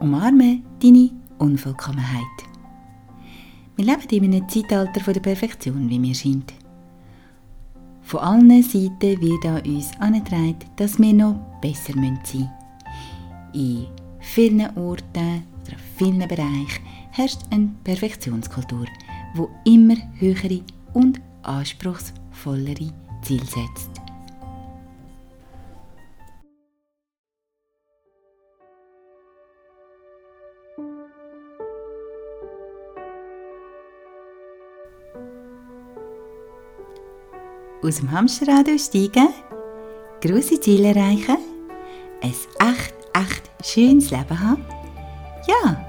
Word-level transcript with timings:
Umarme 0.00 0.62
deine 0.82 1.10
Unvollkommenheit. 1.38 2.24
Wir 3.76 3.84
leben 3.84 4.24
in 4.24 4.34
einem 4.34 4.48
Zeitalter 4.48 5.12
der 5.12 5.20
Perfektion, 5.20 5.90
wie 5.90 5.98
mir 5.98 6.14
scheint. 6.14 6.54
Von 8.00 8.20
allen 8.20 8.62
Seiten 8.62 9.20
wird 9.20 9.44
an 9.44 9.60
uns 9.60 9.90
angetragen, 10.00 10.56
dass 10.76 10.98
wir 10.98 11.12
noch 11.12 11.34
besser 11.60 11.92
sein 11.92 12.18
müssen. 12.18 12.48
In 13.52 13.86
vielen 14.20 14.74
Orten 14.78 15.44
oder 15.66 15.76
vielen 15.98 16.26
Bereichen 16.26 16.82
herrscht 17.10 17.40
eine 17.50 17.68
Perfektionskultur, 17.84 18.86
wo 19.34 19.50
immer 19.66 19.96
höhere 20.14 20.62
und 20.94 21.20
anspruchsvollere 21.42 22.90
Ziele 23.22 23.44
setzt. 23.44 23.99
Aus 37.82 37.96
dem 37.96 38.10
Hamsterrad 38.10 38.68
aussteigen, 38.68 39.28
grosse 40.20 40.60
Ziele 40.60 40.88
erreichen, 40.88 41.38
ein 42.22 42.30
echt, 42.30 42.94
echt 43.14 43.50
schönes 43.64 44.10
Leben 44.10 44.38
haben? 44.38 44.64
Ja, 45.46 45.84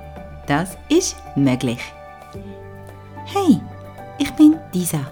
das 0.48 0.77
ist 0.90 1.16
möglich. 1.35 1.80
Hey, 3.26 3.59
ich 4.18 4.32
bin 4.32 4.55
Disa. 4.73 5.12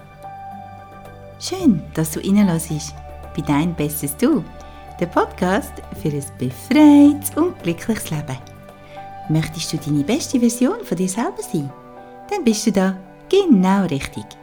Schön, 1.38 1.82
dass 1.94 2.12
du 2.12 2.20
reinlässt 2.20 2.94
bei 3.36 3.42
Dein 3.42 3.74
Bestes 3.74 4.16
Du, 4.16 4.44
der 4.98 5.06
Podcast 5.06 5.72
für 6.00 6.08
ein 6.08 6.24
befreites 6.38 7.36
und 7.36 7.62
glückliches 7.62 8.10
Leben. 8.10 8.38
Möchtest 9.28 9.72
du 9.72 9.76
deine 9.76 10.04
beste 10.04 10.40
Version 10.40 10.84
von 10.84 10.96
dir 10.96 11.08
selber 11.08 11.42
sein? 11.42 11.70
Dann 12.30 12.44
bist 12.44 12.66
du 12.66 12.72
da 12.72 12.96
genau 13.28 13.84
richtig. 13.84 14.39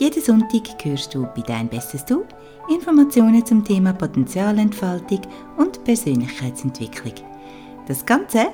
Jeden 0.00 0.22
Sonntag 0.22 0.82
hörst 0.82 1.14
du 1.14 1.26
bei 1.36 1.42
Dein 1.42 1.68
Bestes 1.68 2.06
Du 2.06 2.24
Informationen 2.70 3.44
zum 3.44 3.62
Thema 3.62 3.92
Potenzialentfaltung 3.92 5.20
und 5.58 5.84
Persönlichkeitsentwicklung. 5.84 7.12
Das 7.86 8.06
Ganze 8.06 8.46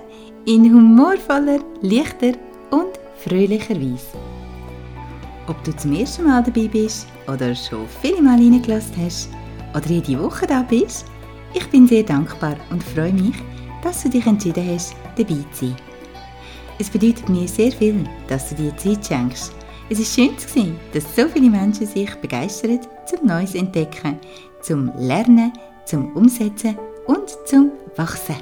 in 0.44 0.64
humorvoller, 0.64 1.60
leichter 1.82 2.32
und 2.72 2.98
fröhlicher 3.18 3.76
Weise. 3.76 4.18
Ob 5.46 5.62
du 5.62 5.70
zum 5.76 5.92
ersten 5.92 6.24
Mal 6.26 6.42
dabei 6.42 6.66
bist 6.66 7.06
oder 7.32 7.54
schon 7.54 7.86
viele 8.02 8.20
Mal 8.20 8.40
reingelassen 8.40 8.96
hast 9.04 9.28
oder 9.72 9.86
jede 9.86 10.20
Woche 10.20 10.48
da 10.48 10.62
bist, 10.62 11.06
ich 11.54 11.70
bin 11.70 11.86
sehr 11.86 12.02
dankbar 12.02 12.56
und 12.72 12.82
freue 12.82 13.12
mich, 13.12 13.36
dass 13.84 14.02
du 14.02 14.08
dich 14.08 14.26
entschieden 14.26 14.68
hast, 14.74 14.96
dabei 15.16 15.36
zu 15.52 15.66
sein. 15.66 15.76
Es 16.80 16.90
bedeutet 16.90 17.28
mir 17.28 17.46
sehr 17.46 17.70
viel, 17.70 18.02
dass 18.26 18.48
du 18.48 18.56
dir 18.56 18.76
Zeit 18.76 19.06
schenkst 19.06 19.54
es 19.88 19.98
war 19.98 20.04
schön, 20.04 20.38
zu 20.38 20.48
sehen, 20.48 20.78
dass 20.92 21.14
so 21.14 21.28
viele 21.28 21.50
Menschen 21.50 21.86
sich 21.86 22.14
begeistern 22.16 22.80
zum 23.06 23.26
Neues 23.26 23.54
entdecken, 23.54 24.18
zum 24.60 24.92
Lernen, 24.98 25.52
zum 25.84 26.14
Umsetzen 26.16 26.76
und 27.06 27.36
zum 27.46 27.70
Wachsen. 27.96 28.36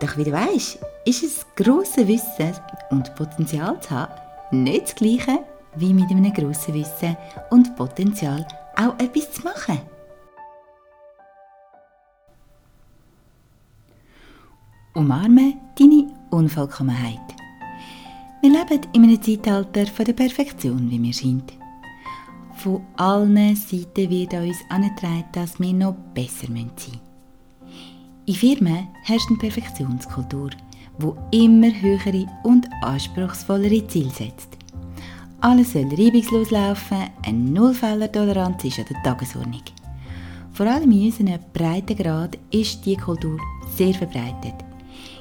Doch 0.00 0.16
wie 0.16 0.24
du 0.24 0.32
weißt, 0.32 0.78
ist 1.06 1.22
es 1.22 1.46
grosse 1.56 2.06
Wissen 2.06 2.52
und 2.90 3.14
Potenzial 3.14 3.80
zu 3.80 3.90
haben 3.90 4.26
nicht 4.50 4.82
das 4.82 4.94
Gleiche 4.94 5.40
wie 5.76 5.92
mit 5.92 6.10
einem 6.10 6.32
grossen 6.32 6.74
Wissen 6.74 7.16
und 7.50 7.74
Potenzial 7.76 8.46
auch 8.76 8.98
etwas 8.98 9.32
zu 9.32 9.42
machen. 9.42 9.80
Umarme 14.94 15.54
deine 15.78 16.06
Unvollkommenheit. 16.30 17.45
Wir 18.46 18.52
leben 18.52 18.86
in 18.92 19.02
einem 19.02 19.20
Zeitalter 19.20 19.86
von 19.86 20.04
der 20.04 20.12
Perfektion, 20.12 20.88
wie 20.88 21.00
mir 21.00 21.12
scheint. 21.12 21.52
Von 22.54 22.80
allen 22.96 23.56
Seiten 23.56 24.08
wird 24.08 24.34
uns 24.34 24.58
angetragen, 24.68 25.24
dass 25.32 25.58
wir 25.58 25.72
noch 25.72 25.96
besser 26.14 26.46
sein 26.46 26.70
müssen. 26.72 27.00
In 28.26 28.34
Firmen 28.34 28.86
herrscht 29.02 29.28
eine 29.30 29.38
Perfektionskultur, 29.38 30.50
die 30.96 31.44
immer 31.44 31.72
höhere 31.72 32.26
und 32.44 32.68
anspruchsvollere 32.82 33.84
Ziele 33.88 34.10
setzt. 34.10 34.56
Alles 35.40 35.72
soll 35.72 35.92
reibungslos 35.92 36.52
laufen, 36.52 37.10
eine 37.26 37.38
Nullfehlertoleranz 37.38 38.62
ist 38.62 38.78
an 38.78 38.86
der 38.92 39.02
Tagesordnung. 39.02 39.62
Vor 40.52 40.66
allem 40.66 40.92
in 40.92 41.06
unserem 41.06 41.40
Breitengrad 41.52 42.38
ist 42.52 42.86
diese 42.86 43.00
Kultur 43.00 43.40
sehr 43.76 43.94
verbreitet. 43.94 44.54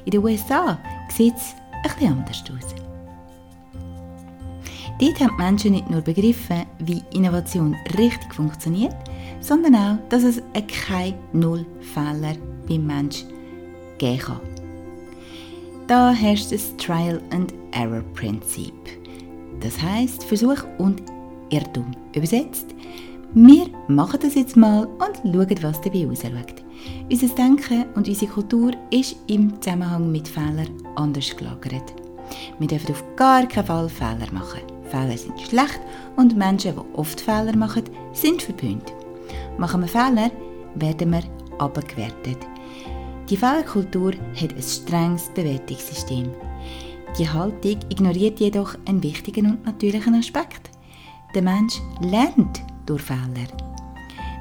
In 0.06 0.12
den 0.12 0.24
USA 0.24 0.78
sieht 1.10 1.34
es 1.36 1.56
etwas 1.84 2.08
anders 2.08 2.44
aus. 2.52 2.85
Dort 5.00 5.20
haben 5.20 5.36
die 5.38 5.44
Menschen 5.44 5.72
nicht 5.72 5.90
nur 5.90 6.02
begriffen, 6.02 6.66
wie 6.80 7.04
Innovation 7.14 7.76
richtig 7.98 8.34
funktioniert, 8.34 8.96
sondern 9.42 9.76
auch, 9.76 9.98
dass 10.10 10.24
es 10.24 10.42
keine 10.88 11.16
Nullfehler 11.34 12.36
beim 12.68 12.88
Menschen 12.88 13.30
geben 13.98 14.20
kann. 14.20 14.40
Da 15.88 16.12
herrscht 16.12 16.52
das 16.52 16.76
Trial 16.78 17.22
and 17.32 17.54
Error 17.72 18.04
Prinzip. 18.14 18.74
Das 19.60 19.80
heißt 19.82 20.24
Versuch 20.24 20.64
und 20.78 21.04
Irrtum. 21.50 21.92
Übersetzt, 22.16 22.74
wir 23.34 23.68
machen 23.88 24.20
das 24.22 24.36
jetzt 24.36 24.56
mal 24.56 24.86
und 24.86 25.34
schauen, 25.34 25.58
was 25.62 25.82
dabei 25.82 26.06
rausschaut. 26.06 26.64
Unser 27.12 27.28
Denken 27.36 27.86
und 27.96 28.08
unsere 28.08 28.32
Kultur 28.32 28.72
ist 28.92 29.18
im 29.28 29.62
Zusammenhang 29.62 30.12
mit 30.12 30.28
Fehlern 30.28 30.70
anders 30.96 31.36
gelagert. 31.36 31.94
Wir 32.60 32.68
dürfen 32.68 32.92
auf 32.92 33.04
gar 33.16 33.46
keinen 33.46 33.66
Fall 33.66 33.90
Fehler 33.90 34.32
machen. 34.32 34.75
Fehler 34.96 35.18
sind 35.18 35.42
schlecht 35.42 35.82
und 36.16 36.38
Menschen, 36.38 36.74
die 36.76 36.98
oft 36.98 37.20
Fehler 37.20 37.56
machen, 37.58 37.84
sind 38.14 38.42
verpönt. 38.42 38.94
Machen 39.58 39.82
wir 39.82 39.90
Fehler, 39.90 40.32
werden 40.76 41.12
wir 41.12 41.24
abgewertet. 41.60 42.38
Die 43.30 43.36
Fehlerkultur 43.36 44.14
hat 44.40 44.56
ein 44.56 44.62
strenges 44.62 45.30
Bewertungssystem. 45.34 46.30
Die 47.20 47.30
Haltung 47.30 47.80
ignoriert 47.90 48.40
jedoch 48.40 48.78
einen 48.86 49.04
wichtigen 49.04 49.48
und 49.48 49.66
natürlichen 49.66 50.16
Aspekt. 50.16 50.70
Der 51.34 51.42
Mensch 51.42 51.82
lernt 52.00 52.64
durch 52.86 53.02
Fehler. 53.02 53.50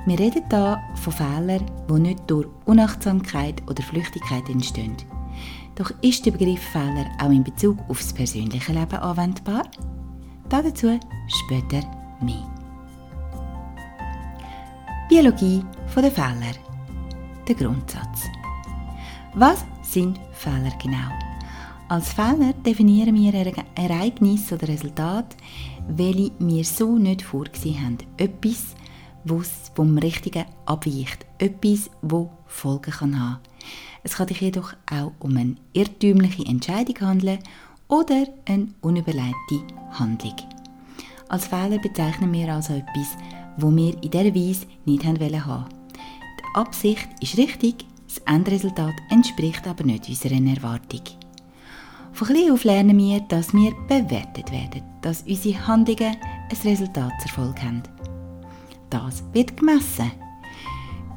Wir 0.06 0.19
reden 0.20 0.44
hier 0.48 0.81
von 0.94 1.12
Fehlern, 1.12 1.64
die 1.88 2.00
nicht 2.00 2.31
durch 2.31 2.47
Unachtsamkeit 2.66 3.60
oder 3.69 3.82
Flüchtigkeit 3.82 4.48
entstehen. 4.48 4.97
Doch 5.75 5.91
ist 6.03 6.25
der 6.26 6.31
Begriff 6.31 6.62
Fehler 6.62 7.06
auch 7.20 7.31
in 7.31 7.43
Bezug 7.43 7.78
auf 7.88 7.98
das 7.98 8.12
persönliche 8.12 8.72
Leben 8.72 8.94
anwendbar? 8.94 9.64
Dazu 10.49 10.99
später 11.27 11.81
mehr. 12.21 12.47
Biologie 15.09 15.65
der 15.97 16.10
Fehler. 16.10 16.55
Der 17.49 17.55
Grundsatz. 17.55 18.25
Was 19.34 19.65
sind 19.82 20.21
Fehler 20.32 20.72
genau? 20.82 21.10
Als 21.88 22.12
Fehler 22.12 22.53
definieren 22.65 23.15
wir 23.15 23.32
Ereignisse 23.75 24.55
oder 24.55 24.69
Resultate, 24.69 25.37
welche 25.88 26.32
wir 26.38 26.65
so 26.65 26.99
nicht 26.99 27.22
vorgesehen 27.22 27.82
haben. 27.84 27.99
Etwas, 28.16 28.75
was 29.25 29.71
vom 29.75 29.97
Richtigen 29.99 30.44
abweicht. 30.66 31.25
Etwas, 31.38 31.91
das 32.03 32.26
Folgen 32.47 32.91
kann 32.91 33.19
haben. 33.19 33.41
Es 34.03 34.16
kann 34.16 34.28
sich 34.28 34.41
jedoch 34.41 34.75
auch 34.91 35.12
um 35.19 35.37
eine 35.37 35.56
irrtümliche 35.72 36.44
Entscheidung 36.44 37.00
handeln 37.00 37.38
oder 37.88 38.26
eine 38.46 38.68
unüberlegte 38.80 39.62
Handlung. 39.92 40.36
Als 41.28 41.46
Fehler 41.46 41.78
bezeichnen 41.78 42.32
wir 42.32 42.52
also 42.54 42.74
etwas, 42.74 43.16
wo 43.56 43.74
wir 43.74 43.94
in 44.02 44.10
dieser 44.10 44.34
Weise 44.34 44.66
nicht 44.84 45.04
haben 45.04 45.20
wollen 45.20 45.66
Die 46.38 46.56
Absicht 46.58 47.08
ist 47.20 47.36
richtig, 47.36 47.86
das 48.06 48.19
Endresultat 48.26 48.94
entspricht 49.10 49.66
aber 49.66 49.84
nicht 49.84 50.08
unserer 50.08 50.34
Erwartung. 50.34 51.00
Von 52.12 52.28
klein 52.28 52.52
auf 52.52 52.62
lernen 52.62 52.96
wir, 52.96 53.20
dass 53.20 53.52
wir 53.52 53.72
bewertet 53.88 54.52
werden, 54.52 54.82
dass 55.02 55.22
unsere 55.22 55.66
Handlungen 55.66 56.16
ein 56.48 56.56
Resultatserfolg 56.62 57.60
haben. 57.60 57.82
Das 58.88 59.25
wird 59.32 59.56
gemessen. 59.56 60.12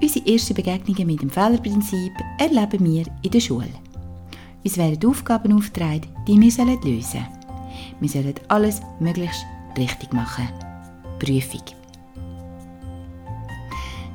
Unsere 0.02 0.28
ersten 0.28 0.56
Begegnungen 0.56 1.06
mit 1.06 1.22
dem 1.22 1.30
Fehlerprinzip 1.30 2.14
erleben 2.40 2.84
wir 2.84 3.06
in 3.22 3.32
der 3.32 3.40
Schule. 3.40 3.70
Uns 4.68 4.78
werden 4.78 5.10
Aufgaben 5.10 5.54
aufgetragen, 5.54 6.02
die 6.28 6.34
wir 6.42 6.66
lösen 6.66 7.02
sollen. 7.02 7.28
Wir 8.02 8.10
sollen 8.10 8.34
alles 8.50 8.82
möglichst 9.00 9.46
richtig 9.78 10.12
machen. 10.12 10.50
Prüfung. 11.20 11.62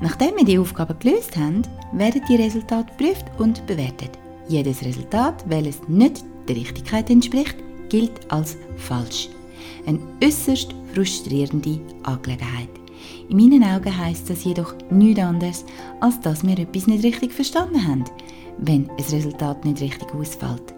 Nachdem 0.02 0.36
wir 0.36 0.44
die 0.44 0.58
Aufgabe 0.58 0.94
gelöst 0.94 1.38
haben, 1.38 1.62
werden 1.92 2.20
die 2.28 2.36
Resultate 2.36 2.92
geprüft 2.92 3.24
und 3.38 3.66
bewertet. 3.66 4.10
Jedes 4.46 4.84
Resultat, 4.84 5.42
welches 5.48 5.80
nicht 5.88 6.22
der 6.46 6.56
Richtigkeit 6.56 7.08
entspricht, 7.08 7.56
gilt 7.88 8.30
als 8.30 8.58
falsch. 8.76 9.30
Eine 9.86 10.00
äußerst 10.22 10.74
frustrierende 10.92 11.80
Angelegenheit. 12.02 12.81
In 13.32 13.38
meinen 13.38 13.64
Augen 13.64 13.96
heißt 13.96 14.30
das 14.30 14.44
jedoch 14.44 14.74
nichts 14.90 15.20
anderes, 15.20 15.64
als 16.00 16.20
dass 16.20 16.46
wir 16.46 16.56
etwas 16.56 16.86
nicht 16.86 17.02
richtig 17.02 17.32
verstanden 17.32 17.84
haben 17.84 18.04
wenn 18.58 18.88
ein 18.90 19.04
Resultat 19.10 19.64
nicht 19.64 19.80
richtig 19.80 20.14
ausfällt. 20.14 20.74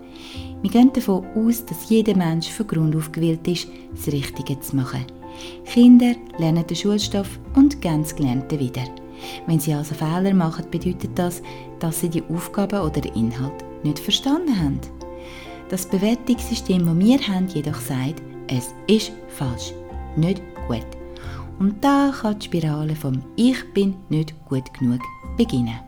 Wir 0.63 0.71
gehen 0.71 0.93
davon 0.93 1.25
aus, 1.37 1.65
dass 1.65 1.89
jeder 1.91 2.17
Mensch 2.17 2.49
von 2.49 2.67
Grund 2.67 2.97
auf 2.97 3.13
gewillt 3.13 3.47
ist, 3.47 3.69
das 3.95 4.13
Richtige 4.13 4.59
zu 4.61 4.77
machen. 4.77 5.05
Kinder 5.67 6.15
lernen 6.39 6.67
den 6.67 6.77
Schulstoff 6.77 7.39
und 7.55 7.81
geben 7.83 8.03
das 8.03 8.17
Gelernte 8.17 8.59
wieder. 8.59 8.85
Wenn 9.47 9.61
sie 9.61 9.75
also 9.75 9.95
Fehler 9.95 10.35
machen, 10.35 10.67
bedeutet 10.71 11.11
das, 11.15 11.43
dass 11.81 12.01
sie 12.01 12.09
die 12.09 12.23
Aufgabe 12.25 12.81
oder 12.81 13.01
den 13.01 13.15
Inhalt 13.15 13.65
nicht 13.83 13.99
verstanden 13.99 14.59
haben. 14.59 14.81
Das 15.69 15.87
Bewertungssystem, 15.87 16.87
das 16.87 16.99
wir 16.99 17.19
haben, 17.29 17.49
jedoch 17.49 17.81
sagt, 17.81 18.23
es 18.49 18.75
ist 18.87 19.13
falsch, 19.29 19.73
nicht 20.17 20.43
gut. 20.69 20.87
Und 21.59 21.83
da 21.83 22.13
kann 22.21 22.39
die 22.39 22.47
Spirale 22.47 22.97
vom 22.97 23.23
Ich 23.37 23.73
bin 23.73 23.95
nicht 24.09 24.35
gut 24.45 24.73
genug 24.75 25.01
beginnen. 25.37 25.79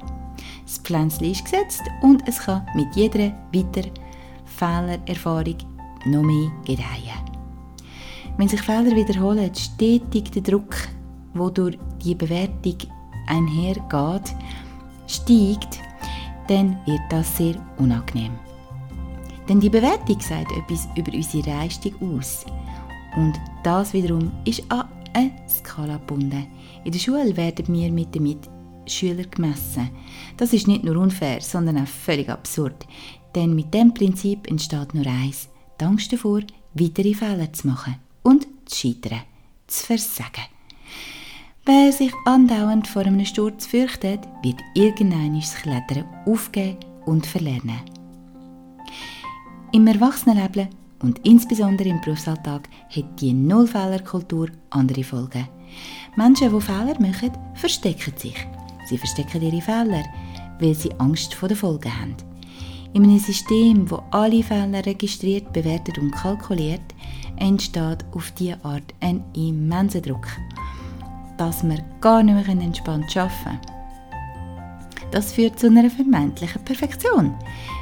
Das 0.64 0.78
Pflänzchen 0.78 1.30
ist 1.30 1.44
gesetzt 1.44 1.82
und 2.02 2.26
es 2.26 2.38
kann 2.38 2.66
mit 2.74 2.94
jeder 2.94 3.32
weiteren 3.52 3.92
Fehlererfahrung 4.44 5.56
noch 6.06 6.22
mehr 6.22 6.50
gedeihen. 6.64 7.26
Wenn 8.36 8.48
sich 8.48 8.62
Fehler 8.62 8.94
wiederholen, 8.94 9.54
stetig 9.54 10.30
der 10.32 10.42
Druck, 10.42 10.76
wo 11.34 11.50
durch 11.50 11.78
die 12.04 12.14
Bewertung 12.14 12.76
einhergeht, 13.26 14.34
steigt, 15.06 15.80
dann 16.48 16.78
wird 16.86 17.00
das 17.10 17.36
sehr 17.36 17.54
unangenehm. 17.78 18.32
Denn 19.48 19.60
die 19.60 19.70
Bewertung 19.70 20.20
sagt 20.20 20.52
etwas 20.52 20.88
über 20.96 21.12
unsere 21.12 21.48
Leistung 21.48 21.94
aus. 22.18 22.44
Und 23.16 23.40
das 23.62 23.92
wiederum 23.92 24.32
ist 24.44 24.62
an 24.70 24.88
eine 25.16 25.48
Skala 25.48 25.96
gebunden. 25.96 26.46
In 26.84 26.92
der 26.92 26.98
Schule 26.98 27.36
werden 27.36 27.74
wir 27.74 27.90
mit 27.90 28.14
den 28.14 28.22
Mitschülern 28.24 29.30
gemessen. 29.30 29.90
Das 30.36 30.52
ist 30.52 30.68
nicht 30.68 30.84
nur 30.84 30.96
unfair, 30.96 31.40
sondern 31.40 31.78
auch 31.78 31.86
völlig 31.86 32.28
absurd. 32.28 32.86
Denn 33.34 33.54
mit 33.54 33.72
dem 33.72 33.94
Prinzip 33.94 34.46
entsteht 34.46 34.94
nur 34.94 35.06
eins: 35.06 35.48
die 35.80 35.84
Angst 35.84 36.12
davor, 36.12 36.42
weitere 36.74 37.14
Fehler 37.14 37.52
zu 37.52 37.66
machen 37.66 37.96
und 38.22 38.46
zu 38.66 38.76
scheitern, 38.76 39.22
zu 39.66 39.86
versagen. 39.86 40.44
Wer 41.64 41.92
sich 41.92 42.12
andauernd 42.26 42.86
vor 42.86 43.02
einem 43.02 43.24
Sturz 43.24 43.66
fürchtet, 43.66 44.20
wird 44.42 44.60
irgendwann 44.74 45.40
das 45.40 45.54
Klettern 45.54 46.04
aufgeben 46.24 46.78
und 47.06 47.26
verlernen. 47.26 47.80
Im 49.72 49.86
Erwachsenenleben 49.86 50.68
und 51.02 51.20
insbesondere 51.24 51.88
im 51.88 52.00
Berufsalltag 52.00 52.68
hat 52.94 53.20
die 53.20 53.32
Nullfehlerkultur 53.32 54.48
andere 54.70 55.04
Folgen. 55.04 55.48
Menschen, 56.16 56.52
die 56.52 56.60
Fehler 56.60 57.00
machen, 57.00 57.32
verstecken 57.54 58.14
sich. 58.16 58.46
Sie 58.88 58.98
verstecken 58.98 59.42
ihre 59.42 59.60
Fehler, 59.60 60.04
weil 60.60 60.74
sie 60.74 60.92
Angst 60.98 61.34
vor 61.34 61.48
den 61.48 61.56
Folgen 61.56 61.92
haben. 61.92 62.16
In 62.92 63.04
einem 63.04 63.18
System, 63.18 63.90
wo 63.90 64.02
alle 64.10 64.42
Fehler 64.42 64.86
registriert, 64.86 65.52
bewertet 65.52 65.98
und 65.98 66.12
kalkuliert, 66.12 66.80
entsteht 67.36 68.04
auf 68.14 68.30
diese 68.32 68.64
Art 68.64 68.94
ein 69.00 69.22
immenser 69.34 70.00
Druck, 70.00 70.26
dass 71.36 71.62
wir 71.62 71.84
gar 72.00 72.22
nicht 72.22 72.46
mehr 72.46 72.64
entspannt 72.64 73.14
arbeiten 73.16 73.34
können. 73.44 73.60
Das 75.10 75.32
führt 75.32 75.58
zu 75.58 75.66
einer 75.66 75.90
vermeintlichen 75.90 76.64
Perfektion, 76.64 77.34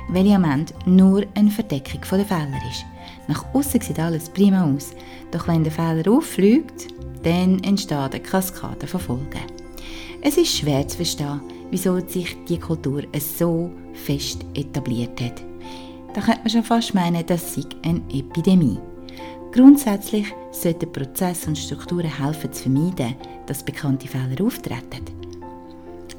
welche 0.09 0.35
am 0.35 0.45
Ende 0.45 0.75
nur 0.85 1.25
eine 1.35 1.51
Verdeckung 1.51 2.01
der 2.11 2.25
Fehler 2.25 2.61
ist. 2.71 2.85
Nach 3.29 3.45
außen 3.55 3.81
sieht 3.81 3.99
alles 3.99 4.29
prima 4.29 4.65
aus, 4.65 4.93
doch 5.31 5.49
wenn 5.49 5.65
der 5.65 5.73
Fehler 5.73 6.11
auffliegt, 6.11 6.89
dann 7.23 7.63
entsteht 7.65 7.97
eine 7.97 8.21
Kaskade 8.21 8.87
von 8.87 9.01
Folgen. 9.01 9.41
Es 10.21 10.37
ist 10.37 10.57
schwer 10.57 10.87
zu 10.87 10.97
verstehen, 10.97 11.41
wieso 11.71 11.99
sich 12.01 12.37
die 12.49 12.59
Kultur 12.59 13.03
so 13.19 13.71
fest 13.93 14.45
etabliert 14.55 15.21
hat. 15.21 15.43
Da 16.15 16.21
könnte 16.21 16.41
man 16.41 16.51
schon 16.51 16.63
fast 16.63 16.95
meinen, 16.95 17.27
das 17.27 17.55
sei 17.55 17.63
eine 17.83 18.01
Epidemie. 18.13 18.79
Grundsätzlich 19.53 20.27
sollten 20.51 20.93
Prozesse 20.93 21.49
und 21.49 21.59
Strukturen 21.59 22.19
helfen 22.19 22.53
zu 22.53 22.65
vermeiden, 22.65 23.15
dass 23.47 23.63
bekannte 23.63 24.09
Fehler 24.09 24.45
auftreten. 24.45 25.05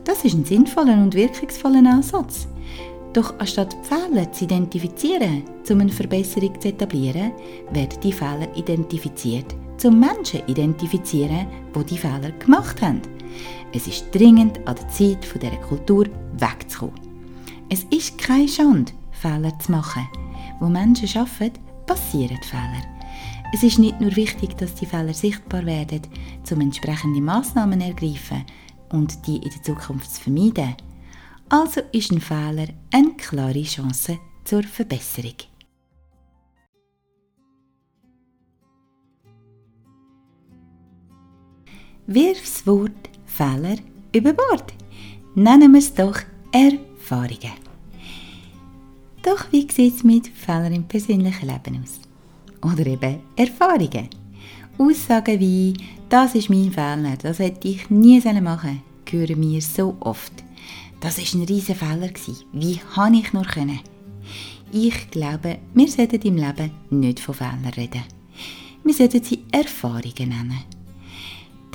Das 0.04 0.24
ist 0.24 0.36
ein 0.36 0.46
sinnvoller 0.46 0.94
und 1.02 1.14
wirkungsvoller 1.14 1.90
Ansatz. 1.90 2.48
Doch 3.16 3.34
anstatt 3.40 3.78
Fehler 3.84 4.30
zu 4.34 4.44
identifizieren, 4.44 5.44
um 5.70 5.80
eine 5.80 5.90
Verbesserung 5.90 6.60
zu 6.60 6.68
etablieren, 6.68 7.32
werden 7.72 7.98
die 8.04 8.12
Fehler 8.12 8.54
identifiziert, 8.58 9.56
um 9.86 10.02
Menschen 10.02 10.42
zu 10.42 10.52
identifizieren, 10.52 11.48
die 11.74 11.86
die 11.86 11.98
Fehler 11.98 12.32
gemacht 12.32 12.82
haben. 12.82 13.02
Es 13.72 13.88
ist 13.88 14.14
dringend 14.14 14.58
an 14.68 14.76
der 14.76 14.90
Zeit, 14.90 15.24
von 15.24 15.40
dieser 15.40 15.56
Kultur 15.56 16.08
wegzukommen. 16.34 17.00
Es 17.70 17.86
ist 17.86 18.18
keine 18.18 18.50
Schande, 18.50 18.92
Fehler 19.12 19.58
zu 19.60 19.72
machen. 19.72 20.10
Wo 20.60 20.68
Menschen 20.68 21.08
arbeiten, 21.18 21.60
passieren 21.86 22.44
Fehler. 22.44 22.84
Es 23.54 23.64
ist 23.64 23.80
nicht 23.80 24.02
nur 24.02 24.14
wichtig, 24.18 24.58
dass 24.58 24.76
die 24.76 24.86
Fehler 24.86 25.14
sichtbar 25.14 25.66
werden, 25.66 26.02
um 26.52 26.60
entsprechende 26.60 27.22
Massnahmen 27.22 27.80
zu 27.80 27.88
ergreifen, 27.88 28.44
und 28.90 29.26
die 29.26 29.38
in 29.38 29.50
der 29.50 29.64
Zukunft 29.64 30.14
zu 30.14 30.22
vermeiden. 30.22 30.76
Also 31.58 31.80
ist 31.94 32.12
ein 32.12 32.20
Fehler 32.20 32.68
eine 32.92 33.14
klare 33.16 33.64
Chance 33.64 34.20
zur 34.44 34.64
Verbesserung. 34.64 35.38
Wirf 42.08 42.42
das 42.42 42.68
Wort 42.68 43.10
Fehler 43.26 43.78
über 44.14 44.34
Bord. 44.34 44.74
Nennen 45.36 45.72
wir 45.72 45.80
es 45.80 45.94
doch 45.94 46.20
Erfahrungen. 46.52 47.54
Doch 49.24 49.50
wie 49.54 49.66
sieht 49.72 49.96
es 49.96 50.04
mit 50.04 50.28
Fehlern 50.28 50.74
im 50.74 50.84
persönlichen 50.84 51.48
Leben 51.48 51.82
aus? 51.82 52.02
Oder 52.70 52.86
eben 52.86 53.22
Erfahrungen? 53.38 54.10
Aussagen 54.78 55.40
wie, 55.40 55.74
das 56.10 56.36
ist 56.36 56.50
mein 56.50 56.74
Fehler, 56.74 57.16
das 57.16 57.40
hätte 57.40 57.70
ich 57.70 57.90
nie 57.90 58.20
machen 58.42 58.82
sollen, 59.06 59.28
hören 59.28 59.42
wir 59.42 59.62
so 59.62 59.96
oft. 60.02 60.45
Das 61.06 61.20
ist 61.20 61.36
ein 61.36 61.44
riesiger 61.44 61.76
Fehler 61.76 62.10
Wie 62.52 62.80
habe 62.96 63.18
ich 63.18 63.32
nur 63.32 63.44
können? 63.44 63.80
Ich 64.72 65.12
glaube, 65.12 65.60
wir 65.76 65.88
sollten 65.88 66.20
im 66.24 66.38
Leben 66.38 66.72
nicht 66.90 67.20
von 67.20 67.36
Fehlern 67.36 67.72
reden. 67.78 68.02
Wir 68.84 68.94
sollten 68.96 69.24
sie 69.24 69.44
Erfahrungen 69.52 70.30
nennen. 70.30 70.64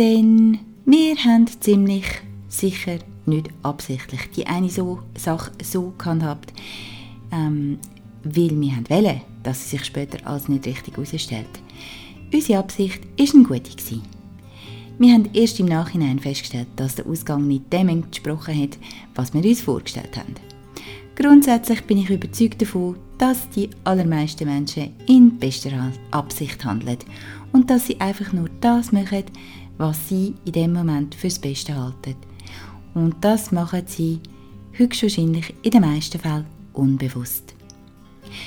Denn 0.00 0.58
wir 0.84 1.14
haben 1.14 1.46
ziemlich 1.46 2.06
sicher 2.48 2.98
nicht 3.24 3.50
absichtlich 3.62 4.30
die 4.34 4.48
eine 4.48 4.68
so 4.68 4.98
Sache 5.16 5.52
so 5.62 5.94
gehandhabt, 5.96 6.52
ähm, 7.30 7.78
weil 8.24 8.60
wir 8.60 8.82
wollen, 8.88 9.20
dass 9.44 9.62
sie 9.62 9.76
sich 9.76 9.86
später 9.86 10.26
als 10.26 10.48
nicht 10.48 10.66
richtig 10.66 10.96
herausstellt. 10.96 11.60
Unsere 12.34 12.58
Absicht 12.58 13.02
war 13.16 13.32
eine 13.32 13.44
gute. 13.44 14.02
Wir 15.00 15.14
haben 15.14 15.30
erst 15.32 15.58
im 15.58 15.64
Nachhinein 15.64 16.18
festgestellt, 16.18 16.68
dass 16.76 16.96
der 16.96 17.06
Ausgang 17.06 17.48
nicht 17.48 17.72
dem 17.72 17.88
entsprochen 17.88 18.62
hat, 18.62 18.76
was 19.14 19.32
wir 19.32 19.42
uns 19.42 19.62
vorgestellt 19.62 20.14
haben. 20.18 20.34
Grundsätzlich 21.16 21.82
bin 21.84 21.96
ich 21.96 22.10
überzeugt 22.10 22.60
davon, 22.60 22.96
dass 23.16 23.48
die 23.48 23.70
allermeisten 23.84 24.46
Menschen 24.46 24.90
in 25.06 25.38
bester 25.38 25.70
Absicht 26.10 26.62
handeln 26.66 26.98
und 27.50 27.70
dass 27.70 27.86
sie 27.86 27.98
einfach 27.98 28.34
nur 28.34 28.50
das 28.60 28.92
machen, 28.92 29.24
was 29.78 30.06
sie 30.06 30.34
in 30.44 30.52
dem 30.52 30.74
Moment 30.74 31.14
fürs 31.14 31.38
Beste 31.38 31.74
halten. 31.74 32.16
Und 32.92 33.14
das 33.22 33.52
machen 33.52 33.84
sie 33.86 34.20
höchstwahrscheinlich 34.72 35.54
in 35.62 35.70
den 35.70 35.80
meisten 35.80 36.18
Fällen 36.18 36.44
unbewusst. 36.74 37.54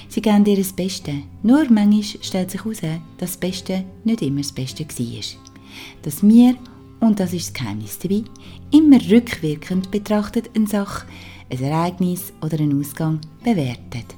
Sie 0.07 0.21
geben 0.21 0.45
ihr 0.45 0.57
das 0.57 0.71
Beste, 0.71 1.13
nur 1.41 1.67
manchmal 1.71 2.03
stellt 2.03 2.51
sich 2.51 2.63
heraus, 2.63 2.81
dass 2.81 2.99
das 3.17 3.37
Beste 3.37 3.85
nicht 4.03 4.21
immer 4.21 4.41
das 4.41 4.51
Beste 4.51 4.85
war. 4.85 5.52
Dass 6.01 6.23
wir, 6.23 6.55
und 6.99 7.19
das 7.19 7.33
ist 7.33 7.47
das 7.47 7.53
Geheimnis 7.53 7.99
dabei, 7.99 8.23
immer 8.71 8.99
rückwirkend 9.09 9.91
betrachtet 9.91 10.49
eine 10.55 10.67
Sache, 10.67 11.05
ein 11.49 11.61
Ereignis 11.61 12.33
oder 12.41 12.59
einen 12.59 12.79
Ausgang 12.79 13.19
bewertet. 13.43 14.15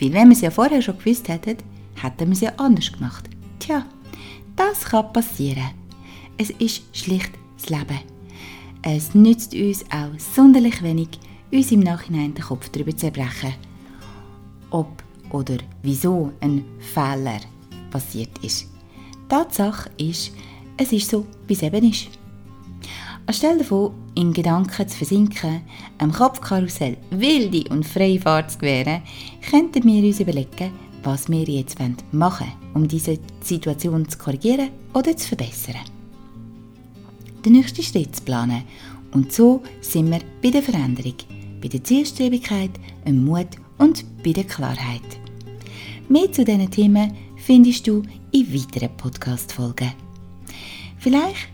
Weil 0.00 0.12
wenn 0.12 0.28
wir 0.28 0.36
es 0.36 0.42
ja 0.42 0.50
vorher 0.50 0.82
schon 0.82 0.98
gewusst 0.98 1.28
hätten, 1.28 1.56
hätten 1.94 2.26
wir 2.26 2.32
es 2.32 2.40
ja 2.40 2.52
anders 2.56 2.92
gemacht. 2.92 3.28
Tja, 3.58 3.86
das 4.54 4.84
kann 4.84 5.12
passieren. 5.12 5.70
Es 6.36 6.50
ist 6.50 6.82
schlicht 6.92 7.32
das 7.56 7.70
Leben. 7.70 8.00
Es 8.82 9.14
nützt 9.14 9.54
uns 9.54 9.84
auch 9.90 10.18
sonderlich 10.18 10.82
wenig, 10.82 11.08
uns 11.50 11.72
im 11.72 11.80
Nachhinein 11.80 12.34
den 12.34 12.44
Kopf 12.44 12.68
darüber 12.68 12.90
zu 12.90 12.98
zerbrechen 12.98 13.54
ob 14.70 15.02
oder 15.30 15.56
wieso 15.82 16.32
ein 16.40 16.64
Fehler 16.78 17.40
passiert 17.90 18.30
ist. 18.42 18.68
Tatsache 19.28 19.90
ist, 19.98 20.32
es 20.76 20.92
ist 20.92 21.10
so, 21.10 21.26
wie 21.46 21.54
es 21.54 21.62
eben 21.62 21.90
ist. 21.90 22.08
Anstelle 23.26 23.58
davon, 23.58 23.92
in 24.14 24.32
Gedanken 24.32 24.88
zu 24.88 24.96
versinken, 24.96 25.62
am 25.98 26.12
Kopfkarussell 26.12 26.96
wilde 27.10 27.68
und 27.70 27.84
freie 27.84 28.20
Fahrt 28.20 28.52
zu 28.52 28.58
gewähren, 28.58 29.02
könnten 29.50 29.84
wir 29.84 30.04
uns 30.04 30.20
überlegen, 30.20 30.70
was 31.02 31.28
wir 31.28 31.42
jetzt 31.42 31.76
machen 32.12 32.46
wollen, 32.46 32.72
um 32.74 32.88
diese 32.88 33.18
Situation 33.42 34.08
zu 34.08 34.16
korrigieren 34.18 34.70
oder 34.94 35.16
zu 35.16 35.28
verbessern. 35.28 35.74
Den 37.44 37.54
nächsten 37.54 37.82
Schritt 37.82 38.14
zu 38.14 38.22
planen 38.22 38.62
und 39.12 39.32
so 39.32 39.62
sind 39.80 40.10
wir 40.10 40.20
bei 40.42 40.50
der 40.50 40.62
Veränderung, 40.62 41.14
bei 41.60 41.68
der 41.68 41.82
Zielstrebigkeit, 41.82 42.70
dem 43.06 43.24
Mut 43.24 43.48
und 43.78 44.04
bei 44.22 44.32
der 44.32 44.44
Klarheit. 44.44 45.02
Mehr 46.08 46.30
zu 46.30 46.44
diesen 46.44 46.70
Themen 46.70 47.12
findest 47.36 47.86
du 47.86 48.02
in 48.32 48.52
weiteren 48.52 48.96
Podcast-Folgen. 48.96 49.92
Vielleicht 50.98 51.48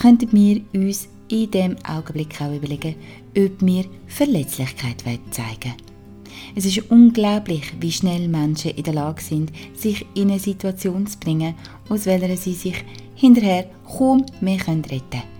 könnten 0.00 0.32
wir 0.32 0.62
uns 0.74 1.08
in 1.28 1.50
dem 1.50 1.76
Augenblick 1.84 2.40
auch 2.40 2.54
überlegen, 2.54 2.94
ob 3.36 3.60
wir 3.60 3.84
Verletzlichkeit 4.06 5.02
zeigen 5.30 5.74
Es 6.54 6.64
ist 6.64 6.90
unglaublich, 6.90 7.72
wie 7.80 7.92
schnell 7.92 8.28
Menschen 8.28 8.72
in 8.72 8.84
der 8.84 8.94
Lage 8.94 9.22
sind, 9.22 9.52
sich 9.74 10.04
in 10.14 10.30
eine 10.30 10.38
Situation 10.38 11.06
zu 11.06 11.18
bringen, 11.18 11.54
aus 11.88 12.06
welcher 12.06 12.36
sie 12.36 12.54
sich 12.54 12.84
hinterher 13.14 13.68
kaum 13.84 14.24
mehr 14.40 14.58
retten 14.60 14.82
können. 14.82 15.38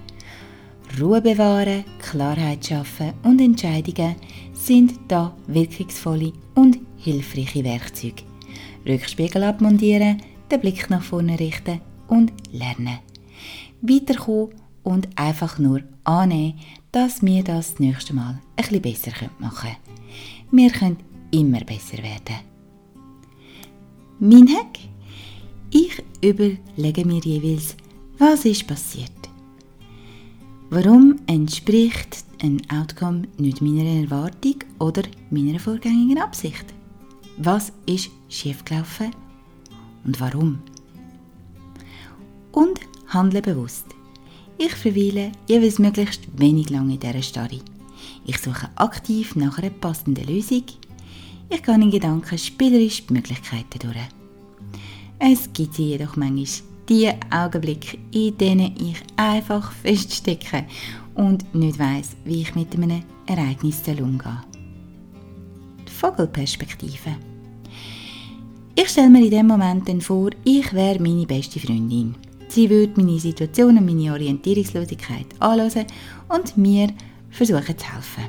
Ruhe 1.00 1.20
bewahren, 1.20 1.84
Klarheit 2.00 2.66
schaffen 2.66 3.12
und 3.22 3.40
Entscheidungen 3.40 4.16
sind 4.52 4.94
da 5.06 5.34
wirkungsvolle 5.46 6.32
und 6.54 6.78
hilfreiche 6.96 7.62
Werkzeuge. 7.62 8.22
Rückspiegel 8.86 9.44
abmontieren, 9.44 10.22
den 10.50 10.60
Blick 10.60 10.90
nach 10.90 11.02
vorne 11.02 11.38
richten 11.38 11.80
und 12.08 12.32
lernen. 12.52 12.98
Weiterkommen 13.80 14.54
und 14.82 15.08
einfach 15.16 15.58
nur 15.58 15.82
annehmen, 16.04 16.58
dass 16.92 17.22
wir 17.22 17.44
das, 17.44 17.72
das 17.72 17.80
nächste 17.80 18.14
Mal 18.14 18.40
bisschen 18.56 18.82
besser 18.82 19.12
machen 19.38 19.70
können. 19.70 19.98
Wir 20.50 20.70
können 20.70 20.96
immer 21.30 21.60
besser 21.60 21.98
werden. 21.98 22.40
Mein 24.18 24.48
Hack? 24.48 24.78
Ich 25.70 26.02
überlege 26.22 27.04
mir 27.04 27.20
jeweils, 27.20 27.76
was 28.18 28.44
ist 28.44 28.66
passiert. 28.66 29.12
Warum 30.70 31.16
entspricht 31.26 32.24
ein 32.42 32.60
Outcome 32.70 33.22
nicht 33.38 33.60
meiner 33.60 34.02
Erwartung 34.02 34.56
oder 34.78 35.02
meiner 35.30 35.58
vorgängigen 35.58 36.18
Absicht? 36.18 36.64
Was 37.36 37.72
ist 37.86 38.10
schiefgelaufen 38.28 39.10
und 40.04 40.20
warum? 40.20 40.60
Und 42.52 42.80
handle 43.08 43.42
bewusst. 43.42 43.86
Ich 44.58 44.74
verweile 44.74 45.32
jeweils 45.46 45.78
möglichst 45.78 46.22
wenig 46.36 46.70
lange 46.70 46.94
in 46.94 47.00
dieser 47.00 47.22
Starre. 47.22 47.60
Ich 48.24 48.38
suche 48.38 48.68
aktiv 48.76 49.36
nach 49.36 49.58
einer 49.58 49.70
passenden 49.70 50.26
Lösung. 50.26 50.64
Ich 51.48 51.62
gehe 51.62 51.74
in 51.74 51.90
Gedanken 51.90 52.36
spielerisch 52.36 53.06
die 53.06 53.12
Möglichkeiten 53.14 53.78
durch. 53.78 53.96
Es 55.18 55.52
gibt 55.52 55.78
jedoch 55.78 56.16
manchmal 56.16 56.46
die 56.88 57.10
Augenblicke, 57.30 57.98
in 58.12 58.36
denen 58.38 58.74
ich 58.76 58.96
einfach 59.16 59.72
feststecke 59.72 60.64
und 61.14 61.54
nicht 61.54 61.78
weiß, 61.78 62.16
wie 62.24 62.42
ich 62.42 62.54
mit 62.54 62.74
einem 62.74 63.02
Ereignis 63.26 63.82
umgehe. 63.86 64.42
Die 65.86 65.92
Vogelperspektive. 65.92 67.16
Ich 68.80 68.90
stelle 68.90 69.10
mir 69.10 69.24
in 69.24 69.30
dem 69.32 69.48
Moment 69.48 69.88
dann 69.88 70.00
vor, 70.00 70.30
ich 70.44 70.72
wäre 70.72 71.02
meine 71.02 71.26
beste 71.26 71.58
Freundin. 71.58 72.14
Sie 72.46 72.70
würde 72.70 72.92
meine 73.02 73.18
Situation 73.18 73.76
und 73.76 73.84
meine 73.84 74.12
Orientierungslosigkeit 74.12 75.26
anschauen 75.40 75.86
und 76.28 76.56
mir 76.56 76.86
versuchen 77.28 77.76
zu 77.76 77.92
helfen. 77.92 78.28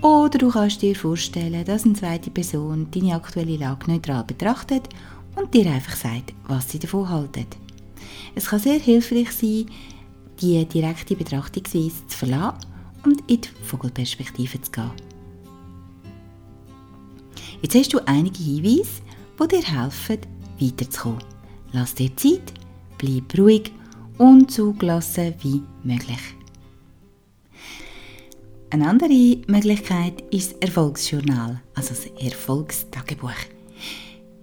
Oder 0.00 0.38
du 0.38 0.48
kannst 0.48 0.80
dir 0.80 0.96
vorstellen, 0.96 1.62
dass 1.66 1.84
eine 1.84 1.92
zweite 1.92 2.30
Person 2.30 2.86
deine 2.90 3.16
aktuelle 3.16 3.58
Lage 3.58 3.90
neutral 3.90 4.24
betrachtet 4.24 4.88
und 5.36 5.52
dir 5.52 5.70
einfach 5.70 5.96
sagt, 5.96 6.32
was 6.46 6.70
sie 6.70 6.78
davon 6.78 7.10
halten. 7.10 7.44
Es 8.34 8.46
kann 8.46 8.60
sehr 8.60 8.78
hilfreich 8.78 9.30
sein, 9.32 9.66
die 10.40 10.64
direkte 10.64 11.14
Betrachtungsweise 11.14 12.06
zu 12.06 12.16
verlassen 12.16 12.60
und 13.04 13.20
in 13.30 13.42
die 13.42 13.48
Vogelperspektive 13.62 14.58
zu 14.62 14.70
gehen. 14.70 14.90
Jetzt 17.60 17.74
hast 17.74 17.92
du 17.92 17.98
einige 18.06 18.42
Hinweise, 18.42 19.02
die 19.40 19.48
dir 19.48 19.62
helfen, 19.62 20.18
weiterzukommen. 20.60 21.24
Lass 21.72 21.94
dir 21.94 22.14
Zeit, 22.16 22.52
bleib 22.96 23.38
ruhig 23.38 23.72
und 24.18 24.50
so 24.50 24.72
gelassen 24.72 25.34
wie 25.42 25.62
möglich. 25.84 26.18
Eine 28.70 28.88
andere 28.88 29.38
Möglichkeit 29.46 30.22
ist 30.30 30.52
das 30.52 30.60
Erfolgsjournal, 30.60 31.60
also 31.74 31.90
das 31.90 32.06
Erfolgstagebuch. 32.22 33.30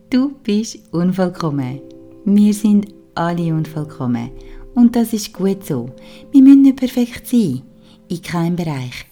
Du 0.10 0.30
bist 0.44 0.80
unvollkommen. 0.92 1.82
Wir 2.25 2.54
sind 2.54 2.88
alle 3.14 3.54
unvollkommen. 3.54 4.32
Und 4.74 4.96
das 4.96 5.14
ist 5.14 5.34
gut 5.34 5.66
so. 5.66 5.90
Wir 6.32 6.42
müssen 6.42 6.64
nicht 6.64 6.78
perfekt 6.78 7.28
sein. 7.28 7.62
In 8.08 8.22
keinem 8.22 8.56
Bereich. 8.56 9.06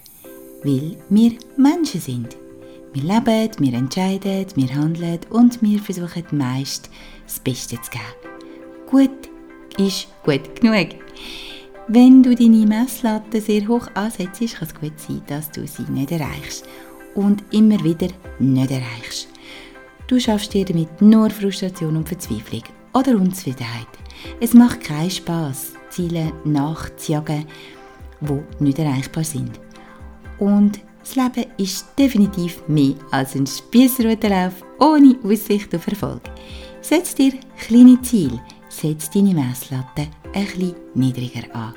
Weil 0.63 0.97
wir 1.09 1.33
Menschen 1.57 2.01
sind. 2.01 2.37
Wir 2.93 3.03
leben, 3.03 3.49
wir 3.57 3.73
entscheiden, 3.73 4.45
wir 4.55 4.75
handeln 4.75 5.19
und 5.31 5.59
wir 5.63 5.79
versuchen 5.79 6.25
meist 6.31 6.91
das 7.25 7.39
Beste 7.39 7.81
zu 7.81 7.89
geben. 7.89 8.03
Gut 8.87 9.29
ist 9.79 10.09
gut 10.23 10.61
genug. 10.61 10.89
Wenn 11.87 12.21
du 12.21 12.35
deine 12.35 12.67
Messlatte 12.67 13.41
sehr 13.41 13.67
hoch 13.67 13.87
ansetzt, 13.95 14.39
kann 14.39 14.67
es 14.67 14.75
gut 14.75 14.99
sein, 14.99 15.23
dass 15.25 15.49
du 15.49 15.65
sie 15.65 15.89
nicht 15.89 16.11
erreichst 16.11 16.65
und 17.15 17.43
immer 17.51 17.83
wieder 17.83 18.09
nicht 18.37 18.69
erreichst. 18.69 19.27
Du 20.05 20.19
schaffst 20.19 20.53
dir 20.53 20.63
damit 20.63 21.01
nur 21.01 21.31
Frustration 21.31 21.97
und 21.97 22.07
Verzweiflung 22.07 22.63
oder 22.93 23.15
Unzufriedenheit. 23.15 23.87
Es 24.39 24.53
macht 24.53 24.81
keinen 24.81 25.09
Spaß, 25.09 25.73
Ziele 25.89 26.31
nachzujagen, 26.45 27.45
die 28.21 28.63
nicht 28.63 28.77
erreichbar 28.77 29.23
sind. 29.23 29.59
Und 30.37 30.79
das 31.03 31.15
Leben 31.15 31.49
ist 31.57 31.85
definitiv 31.97 32.61
mehr 32.67 32.95
als 33.11 33.35
ein 33.35 33.45
Spießrutenlauf 33.45 34.53
ohne 34.79 35.17
Aussicht 35.23 35.75
auf 35.75 35.87
Erfolg. 35.87 36.21
Setz 36.81 37.13
dir 37.13 37.33
kleine 37.59 38.01
Ziele, 38.01 38.41
setz 38.69 39.09
deine 39.09 39.33
Messlatte 39.33 40.07
bisschen 40.31 40.75
niedriger 40.95 41.53
an. 41.53 41.73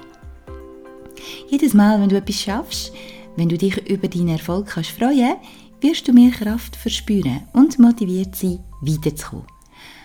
Jedes 1.48 1.74
Mal, 1.74 2.00
wenn 2.00 2.08
du 2.08 2.16
etwas 2.16 2.40
schaffst, 2.40 2.92
wenn 3.36 3.48
du 3.48 3.58
dich 3.58 3.76
über 3.90 4.08
deinen 4.08 4.28
Erfolg 4.28 4.66
kannst 4.68 4.90
freuen 4.90 5.36
wirst 5.80 6.08
du 6.08 6.12
mehr 6.12 6.30
Kraft 6.30 6.74
verspüren 6.74 7.42
und 7.52 7.78
motiviert 7.78 8.34
sein, 8.34 8.60
weiterzukommen. 8.80 9.46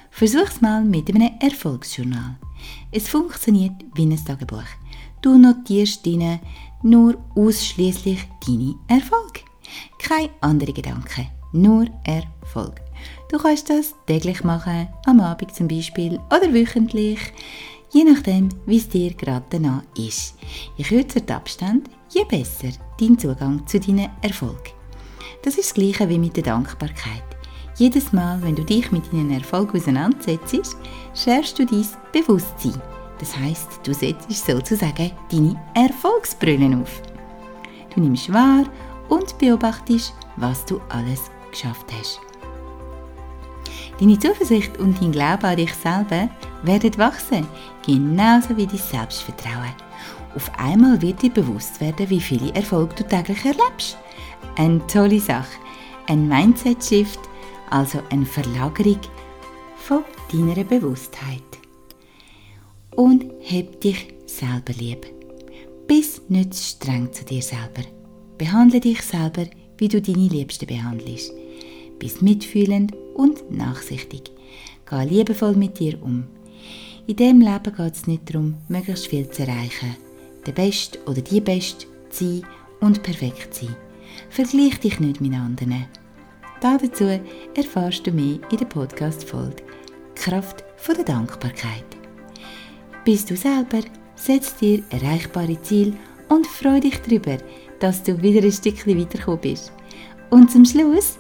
Versuch's 0.10 0.60
mal 0.60 0.84
mit 0.84 1.10
einem 1.10 1.32
Erfolgsjournal. 1.40 2.38
Es 2.92 3.08
funktioniert 3.08 3.74
wie 3.96 4.06
ein 4.06 4.26
Tagebuch. 4.26 4.68
Du 5.22 5.38
notierst 5.38 6.06
deine 6.06 6.42
nur 6.84 7.16
ausschließlich 7.36 8.20
deine 8.46 8.76
Erfolg. 8.88 9.44
Kein 10.00 10.30
andere 10.42 10.74
Gedanke, 10.74 11.28
nur 11.52 11.86
Erfolg. 12.04 12.82
Du 13.30 13.38
kannst 13.38 13.70
das 13.70 13.94
täglich 14.08 14.44
machen, 14.44 14.88
am 15.06 15.20
Abend 15.20 15.56
zum 15.56 15.68
Beispiel 15.68 16.20
oder 16.28 16.54
wöchentlich, 16.54 17.20
je 17.92 18.04
nachdem, 18.04 18.50
wie 18.66 18.78
es 18.78 18.90
dir 18.90 19.14
gerade 19.14 19.46
danach 19.50 19.84
ist. 19.98 20.36
Je 20.78 20.84
kürzer 20.84 21.22
der 21.22 21.38
Abstand, 21.38 21.90
je 22.10 22.24
besser 22.26 22.70
dein 23.00 23.18
Zugang 23.18 23.66
zu 23.68 23.80
deinem 23.80 24.10
Erfolg. 24.22 24.74
Das 25.44 25.58
ist 25.58 25.70
das 25.70 25.74
Gleiche 25.74 26.08
wie 26.10 26.20
mit 26.20 26.36
der 26.36 26.44
Dankbarkeit. 26.44 27.24
Jedes 27.78 28.14
Mal, 28.14 28.42
wenn 28.44 28.56
du 28.56 28.64
dich 28.64 28.92
mit 28.92 29.12
deinem 29.12 29.32
Erfolg 29.32 29.74
auseinandersetzt, 29.74 30.76
schärfst 31.16 31.58
du 31.58 31.66
dein 31.66 31.86
Bewusstsein. 32.12 32.80
Das 33.22 33.38
heißt, 33.38 33.80
du 33.84 33.94
setzt 33.94 34.46
sozusagen 34.46 35.12
deine 35.32 35.56
Erfolgsbrille 35.76 36.76
auf. 36.76 37.02
Du 37.94 38.02
nimmst 38.02 38.34
wahr 38.34 38.66
und 39.08 39.38
beobachtest, 39.38 40.14
was 40.36 40.66
du 40.66 40.82
alles 40.90 41.32
geschafft 41.52 41.86
hast. 41.98 42.20
Deine 44.00 44.20
Zuversicht 44.20 44.78
und 44.80 45.00
dein 45.00 45.12
Glaube 45.12 45.48
an 45.48 45.56
dich 45.56 45.74
selber 45.74 46.28
werden 46.64 46.98
wachsen, 46.98 47.48
genauso 47.86 48.58
wie 48.58 48.66
dein 48.66 48.78
Selbstvertrauen. 48.78 49.76
Auf 50.36 50.52
einmal 50.58 51.02
wird 51.02 51.22
dir 51.22 51.30
bewusst 51.30 51.80
werden, 51.80 52.10
wie 52.10 52.22
viele 52.22 52.54
Erfolge 52.56 52.96
du 52.96 53.08
täglich 53.08 53.46
erlebst 53.46 53.98
eine 54.56 54.86
tolle 54.88 55.20
Sache. 55.20 55.60
Ein 56.08 56.28
Mindset-Shift, 56.28 57.20
also 57.70 58.02
eine 58.10 58.26
Verlagerung 58.26 59.00
von 59.78 60.04
deiner 60.32 60.64
Bewusstheit. 60.64 61.61
Und 63.02 63.26
heb 63.40 63.82
dich 63.82 64.14
selber 64.28 64.74
lieb. 64.78 65.08
Bist 65.88 66.30
nicht 66.30 66.54
streng 66.54 67.12
zu 67.12 67.26
dir 67.26 67.42
selber. 67.42 67.82
Behandle 68.38 68.80
dich 68.80 69.02
selber, 69.02 69.48
wie 69.80 69.88
du 69.88 70.00
deine 70.00 70.28
Liebsten 70.28 70.68
behandelst. 70.68 71.34
Bist 71.98 72.22
mitfühlend 72.22 72.96
und 73.16 73.50
nachsichtig. 73.50 74.32
Geh 74.88 75.04
liebevoll 75.06 75.56
mit 75.56 75.80
dir 75.80 76.00
um. 76.04 76.26
In 77.08 77.16
diesem 77.16 77.42
Leben 77.42 77.76
geht 77.76 77.96
es 77.96 78.06
nicht 78.06 78.30
darum, 78.30 78.58
möglichst 78.68 79.08
viel 79.08 79.28
zu 79.28 79.48
erreichen, 79.48 79.96
der 80.46 80.52
Beste 80.52 81.00
oder 81.08 81.22
die 81.22 81.42
Beste 81.42 81.88
zu 82.12 82.26
sein 82.26 82.44
und 82.82 83.02
perfekt 83.02 83.56
zu 83.56 83.66
sein. 83.66 83.76
Vergleich 84.30 84.80
dich 84.80 85.00
nicht 85.00 85.22
mit 85.22 85.34
anderen. 85.34 85.88
Dazu 86.62 87.20
erfährst 87.56 88.06
du 88.06 88.12
mehr 88.12 88.38
in 88.52 88.58
der 88.60 88.66
Podcast-Folge 88.66 89.64
Kraft 90.14 90.64
von 90.78 90.94
der 90.94 91.06
Dankbarkeit. 91.06 91.91
Bist 93.04 93.30
du 93.30 93.36
selber, 93.36 93.82
setz 94.16 94.56
dir 94.58 94.84
erreichbare 94.90 95.62
Ziele 95.62 95.94
und 96.30 96.46
freu 96.48 96.80
dich 96.80 97.00
darüber, 97.02 97.38
dass 97.80 98.04
du 98.04 98.22
wieder 98.22 98.44
ein 98.44 98.52
Stückchen 98.52 99.00
weitergekommen 99.00 99.42
bist. 99.42 99.72
Und 100.30 100.52
zum 100.52 100.66
Schluss 100.66 101.18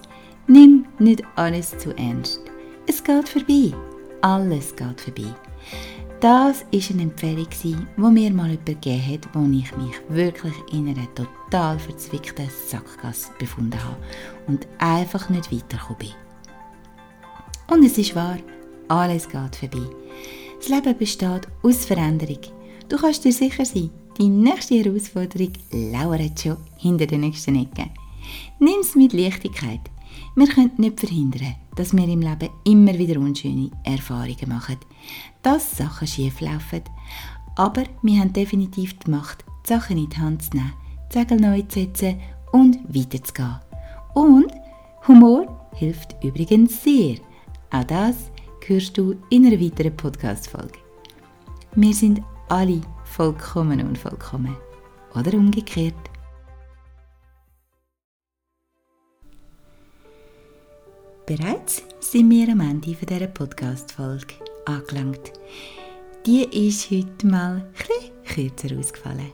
Nimm 0.47 0.85
nicht 0.99 1.23
alles 1.35 1.77
zu 1.77 1.95
ernst. 1.97 2.41
Es 2.85 3.01
geht 3.01 3.29
vorbei. 3.29 3.71
Alles 4.21 4.75
geht 4.75 4.99
vorbei. 4.99 5.33
Das 6.19 6.65
war 6.71 6.89
eine 6.91 7.03
Empfehlung, 7.03 7.47
die 7.63 7.75
mir 7.95 8.05
mal 8.05 8.17
jemand 8.17 8.65
gegeben 8.65 9.13
hat, 9.13 9.29
wo 9.33 9.39
ich 9.45 9.75
mich 9.77 10.01
wirklich 10.09 10.53
in 10.73 10.89
einer 10.89 11.07
total 11.15 11.79
verzwickten 11.79 12.49
Sackgasse 12.67 13.31
befunden 13.39 13.81
habe 13.81 13.95
und 14.47 14.67
einfach 14.77 15.29
nicht 15.29 15.51
weitergekommen 15.51 15.97
bin. 15.99 16.09
Und 17.67 17.85
es 17.85 17.97
ist 17.97 18.13
wahr, 18.13 18.37
alles 18.89 19.29
geht 19.29 19.55
vorbei. 19.55 19.87
Das 20.61 20.69
Leben 20.69 20.95
besteht 20.95 21.47
aus 21.63 21.85
Veränderung. 21.85 22.37
Du 22.87 22.95
kannst 22.95 23.25
dir 23.25 23.33
sicher 23.33 23.65
sein, 23.65 23.89
die 24.19 24.29
nächste 24.29 24.75
Herausforderung 24.75 25.53
lauert 25.71 26.39
schon 26.39 26.57
hinter 26.77 27.07
der 27.07 27.17
nächsten 27.17 27.55
Ecke. 27.55 27.89
Nimm 28.59 28.81
es 28.81 28.93
mit 28.93 29.11
Leichtigkeit. 29.11 29.79
Wir 30.35 30.47
können 30.47 30.69
nicht 30.77 30.99
verhindern, 30.99 31.55
dass 31.75 31.93
wir 31.93 32.07
im 32.07 32.21
Leben 32.21 32.49
immer 32.63 32.95
wieder 32.95 33.19
unschöne 33.19 33.71
Erfahrungen 33.83 34.49
machen, 34.49 34.77
dass 35.41 35.77
Sachen 35.77 36.07
schief 36.07 36.39
laufen. 36.41 36.83
Aber 37.55 37.85
wir 38.03 38.19
haben 38.19 38.31
definitiv 38.31 38.99
die 38.99 39.09
Macht, 39.09 39.43
die 39.65 39.73
Sachen 39.73 39.97
in 39.97 40.09
die 40.09 40.17
Hand 40.17 40.43
zu 40.43 40.57
nehmen, 40.57 40.73
die 41.11 41.17
Segel 41.17 41.39
neu 41.39 41.63
zu 41.63 41.79
setzen 41.79 42.19
und 42.51 42.77
weiterzugehen. 42.87 43.59
Und 44.13 44.51
Humor 45.07 45.69
hilft 45.73 46.23
übrigens 46.23 46.83
sehr. 46.83 47.15
Auch 47.71 47.83
das 47.85 48.30
hörst 48.67 48.97
du 48.97 49.15
in 49.29 49.45
einer 49.45 49.59
weiteren 49.59 49.95
Podcast-Folge. 49.95 50.79
Wir 51.75 51.93
sind 51.93 52.21
alle 52.49 52.81
vollkommen 53.05 53.81
unvollkommen. 53.81 54.55
Oder 55.15 55.33
umgekehrt. 55.33 55.93
Bereits 61.25 61.83
sind 61.99 62.29
wir 62.29 62.49
am 62.49 62.61
Ende 62.61 62.93
dieser 62.93 63.27
Podcast-Folge 63.27 64.35
angelangt. 64.65 65.31
Die 66.25 66.43
ist 66.67 66.91
heute 66.91 67.27
mal 67.27 67.67
etwas 67.73 68.11
kürzer 68.35 68.77
ausgefallen. 68.77 69.31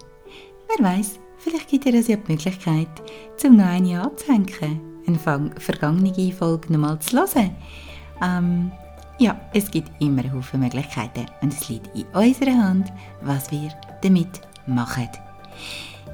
Wer 0.67 0.85
weiß, 0.85 1.19
vielleicht 1.37 1.69
gibt 1.69 1.85
dir 1.85 1.91
das 1.91 2.07
ja 2.07 2.17
die 2.17 2.31
Möglichkeit, 2.31 2.87
zum 3.37 3.57
noch 3.57 3.65
eine 3.65 4.01
anzuhängen, 4.01 4.81
eine 5.05 5.51
vergangene 5.59 6.31
Folge 6.31 6.71
nochmal 6.71 6.99
zu 6.99 7.17
hören. 7.17 7.55
Ähm, 8.21 8.71
ja, 9.19 9.39
es 9.53 9.71
gibt 9.71 9.91
immer 9.99 10.23
Haufen 10.31 10.59
Möglichkeiten 10.59 11.25
und 11.41 11.53
es 11.53 11.69
liegt 11.69 11.95
in 11.95 12.05
unserer 12.13 12.57
Hand, 12.57 12.91
was 13.21 13.51
wir 13.51 13.69
damit 14.01 14.41
machen. 14.67 15.09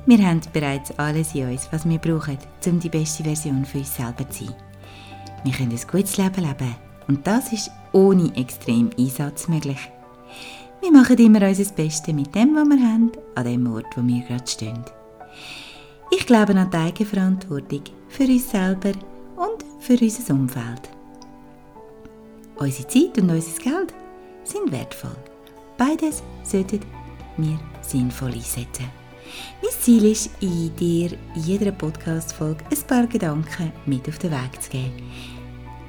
Wir 0.05 0.25
haben 0.25 0.41
bereits 0.51 0.97
alles 0.97 1.33
in 1.35 1.49
uns, 1.49 1.67
was 1.71 1.87
wir 1.87 1.97
brauchen, 1.97 2.37
um 2.65 2.79
die 2.79 2.89
beste 2.89 3.23
Version 3.23 3.65
für 3.65 3.79
uns 3.79 3.95
selber 3.95 4.29
zu 4.29 4.45
sein. 4.45 4.55
Wir 5.43 5.53
können 5.53 5.71
ein 5.71 5.87
gutes 5.91 6.17
Leben 6.17 6.45
leben 6.45 6.75
und 7.07 7.25
das 7.27 7.51
ist 7.51 7.71
ohne 7.91 8.35
extrem 8.35 8.89
Einsatz 8.97 9.47
möglich. 9.47 9.89
Wir 10.81 10.91
machen 10.91 11.17
immer 11.17 11.47
unser 11.47 11.71
Bestes 11.73 12.13
mit 12.13 12.33
dem, 12.35 12.55
was 12.55 12.67
wir 12.67 12.85
haben, 12.85 13.11
an 13.35 13.45
dem 13.45 13.73
Ort, 13.73 13.85
wo 13.95 14.05
wir 14.05 14.21
gerade 14.23 14.47
stehen. 14.47 14.83
Ich 16.11 16.25
glaube 16.25 16.55
an 16.55 16.69
die 16.69 16.77
Eigenverantwortung 16.77 17.83
für 18.09 18.23
uns 18.23 18.51
selber 18.51 18.91
und 19.35 19.63
für 19.79 19.93
unser 19.93 20.33
Umfeld. 20.33 20.92
Unsere 22.55 22.87
Zeit 22.87 23.17
und 23.17 23.29
unser 23.29 23.61
Geld 23.61 23.93
sind 24.43 24.71
wertvoll. 24.71 25.15
Beides 25.77 26.21
sollten 26.43 26.79
wir 27.37 27.59
sinnvoll 27.81 28.33
einsetzen. 28.33 28.89
Mein 29.61 29.71
Ziel 29.79 30.05
ist, 30.05 30.29
in 30.39 30.75
dir 30.75 31.11
jeder 31.35 31.71
Podcast-Folge 31.71 32.63
ein 32.69 32.87
paar 32.87 33.07
Gedanken 33.07 33.71
mit 33.85 34.07
auf 34.07 34.19
den 34.19 34.31
Weg 34.31 34.61
zu 34.61 34.69
geben. 34.69 35.11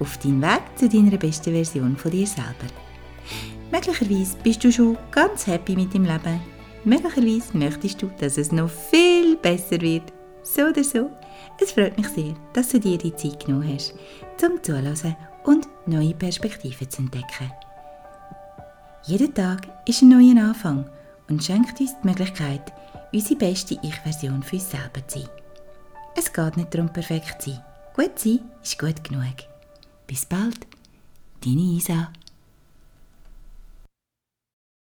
Auf 0.00 0.16
deinen 0.18 0.40
Weg 0.40 0.62
zu 0.77 0.88
deiner 0.88 1.16
besten 1.18 1.53
Version 1.53 1.96
von 1.96 2.11
dir 2.11 2.27
selber. 2.27 2.72
Möglicherweise 3.70 4.37
bist 4.42 4.64
du 4.64 4.72
schon 4.72 4.96
ganz 5.11 5.46
happy 5.46 5.77
mit 5.77 5.92
dem 5.92 6.05
Leben. 6.05 6.40
Möglicherweise 6.85 7.57
möchtest 7.57 8.00
du, 8.03 8.11
dass 8.18 8.38
es 8.38 8.53
noch 8.53 8.70
viel 8.70 9.37
besser 9.37 9.81
wird. 9.81 10.12
So 10.42 10.62
oder 10.62 10.85
so. 10.85 11.11
Es 11.61 11.72
freut 11.72 11.96
mich 11.96 12.09
sehr, 12.09 12.35
dass 12.53 12.70
du 12.70 12.81
dir 12.81 12.98
die 12.98 13.14
Zeit 13.14 13.44
genommen 13.44 13.72
hast, 13.74 13.94
zum 14.37 14.62
Zuhören 14.62 15.16
und 15.44 15.68
neue 15.87 16.14
Perspektiven 16.14 16.90
zu 16.90 17.02
entdecken. 17.02 17.52
Jeder 19.04 19.33
Tag 19.33 19.68
ist 19.87 20.02
ein 20.02 20.09
neuer 20.09 20.42
Anfang 20.42 20.88
und 21.28 21.44
schenkt 21.44 21.80
uns 21.80 21.94
die 22.02 22.07
Möglichkeit, 22.07 22.72
unsere 23.12 23.37
beste 23.37 23.78
Ich-Version 23.83 24.42
für 24.42 24.57
uns 24.57 24.70
selber 24.70 25.07
zu 25.07 25.20
sein. 25.20 25.28
Es 26.16 26.33
geht 26.33 26.57
nicht 26.57 26.74
darum, 26.74 26.92
perfekt 26.92 27.42
zu 27.42 27.50
sein. 27.50 27.64
Gut 27.94 28.18
sein 28.18 28.40
ist 28.62 28.78
gut 28.78 29.04
genug. 29.04 29.37
Bis 30.07 30.26
bald, 30.26 30.66
deine 31.44 31.61
Isa. 31.61 32.09